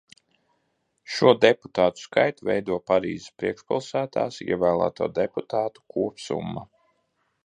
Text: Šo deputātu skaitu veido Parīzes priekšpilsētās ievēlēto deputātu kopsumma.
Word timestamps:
Šo 1.15 1.33
deputātu 1.43 2.03
skaitu 2.05 2.47
veido 2.49 2.77
Parīzes 2.91 3.29
priekšpilsētās 3.43 4.39
ievēlēto 4.47 5.11
deputātu 5.21 5.85
kopsumma. 5.97 6.65